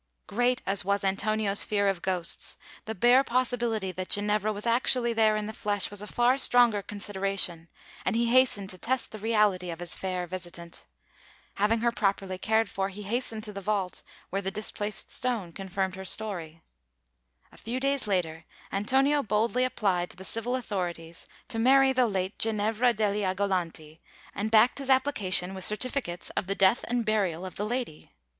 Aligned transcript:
Great 0.25 0.63
as 0.65 0.83
was 0.83 1.03
Antonio's 1.03 1.63
fear 1.63 1.87
of 1.87 2.01
ghosts, 2.01 2.57
the 2.85 2.95
bare 2.95 3.23
possibility 3.23 3.91
that 3.91 4.09
Ginevra 4.09 4.51
was 4.51 4.65
actually 4.65 5.13
there 5.13 5.37
in 5.37 5.45
the 5.45 5.53
flesh 5.53 5.91
was 5.91 6.01
a 6.01 6.07
far 6.07 6.39
stronger 6.39 6.81
consideration; 6.81 7.67
and 8.03 8.15
he 8.15 8.25
hastened 8.25 8.71
to 8.71 8.79
test 8.79 9.11
the 9.11 9.19
reality 9.19 9.69
of 9.69 9.79
his 9.79 9.93
fair 9.93 10.25
visitant. 10.25 10.85
Having 11.53 11.81
her 11.81 11.91
properly 11.91 12.39
cared 12.39 12.67
for, 12.67 12.89
he 12.89 13.03
hastened 13.03 13.43
to 13.43 13.53
the 13.53 13.61
vault, 13.61 14.01
where 14.31 14.41
the 14.41 14.49
displaced 14.49 15.11
stone 15.11 15.53
confirmed 15.53 15.95
her 15.95 16.03
story. 16.03 16.63
A 17.51 17.57
few 17.57 17.79
days 17.79 18.07
later, 18.07 18.45
Antonio 18.71 19.21
boldly 19.21 19.63
applied 19.63 20.09
to 20.09 20.15
the 20.17 20.25
civil 20.25 20.55
authorities 20.55 21.27
to 21.49 21.59
marry 21.59 21.93
the 21.93 22.07
"late 22.07 22.39
Ginevra 22.39 22.91
degli 22.95 23.21
Agolanti," 23.23 23.99
and 24.33 24.49
backed 24.49 24.79
his 24.79 24.89
application 24.89 25.53
with 25.53 25.63
certificates 25.63 26.31
of 26.31 26.47
the 26.47 26.55
death 26.55 26.83
and 26.87 27.05
burial 27.05 27.45
of 27.45 27.53
the 27.53 27.67
lady! 27.67 28.09